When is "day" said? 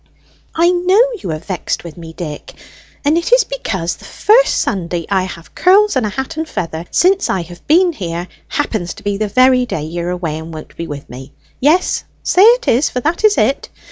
9.67-9.83